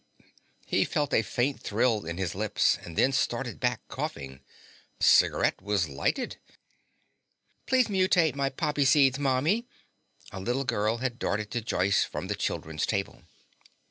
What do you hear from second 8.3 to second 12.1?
my poppy seeds, Mommy." A little girl had darted to Joyce